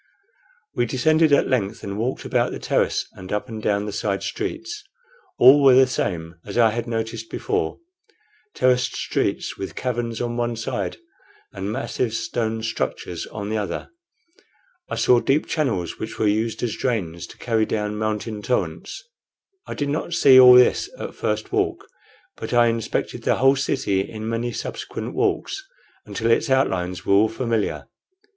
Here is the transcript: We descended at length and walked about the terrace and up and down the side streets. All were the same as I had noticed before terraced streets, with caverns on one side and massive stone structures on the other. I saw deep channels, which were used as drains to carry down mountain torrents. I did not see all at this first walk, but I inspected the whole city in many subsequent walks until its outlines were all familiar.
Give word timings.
We 0.73 0.87
descended 0.87 1.31
at 1.31 1.47
length 1.47 1.83
and 1.83 1.95
walked 1.95 2.25
about 2.25 2.51
the 2.51 2.57
terrace 2.57 3.05
and 3.13 3.31
up 3.31 3.47
and 3.47 3.61
down 3.61 3.85
the 3.85 3.91
side 3.93 4.23
streets. 4.23 4.83
All 5.37 5.61
were 5.61 5.75
the 5.75 5.85
same 5.85 6.39
as 6.43 6.57
I 6.57 6.71
had 6.71 6.87
noticed 6.87 7.29
before 7.29 7.77
terraced 8.55 8.95
streets, 8.95 9.59
with 9.59 9.75
caverns 9.75 10.19
on 10.19 10.37
one 10.37 10.55
side 10.55 10.97
and 11.53 11.71
massive 11.71 12.15
stone 12.15 12.63
structures 12.63 13.27
on 13.27 13.49
the 13.51 13.57
other. 13.59 13.89
I 14.89 14.95
saw 14.95 15.19
deep 15.19 15.45
channels, 15.45 15.99
which 15.99 16.17
were 16.17 16.25
used 16.27 16.63
as 16.63 16.75
drains 16.75 17.27
to 17.27 17.37
carry 17.37 17.67
down 17.67 17.95
mountain 17.95 18.41
torrents. 18.41 19.03
I 19.67 19.75
did 19.75 19.89
not 19.89 20.15
see 20.15 20.39
all 20.39 20.55
at 20.57 20.63
this 20.63 20.89
first 21.13 21.51
walk, 21.51 21.85
but 22.37 22.53
I 22.53 22.69
inspected 22.69 23.21
the 23.21 23.35
whole 23.35 23.55
city 23.55 23.99
in 24.01 24.27
many 24.27 24.51
subsequent 24.51 25.13
walks 25.13 25.63
until 26.07 26.31
its 26.31 26.49
outlines 26.49 27.05
were 27.05 27.13
all 27.13 27.29
familiar. 27.29 27.87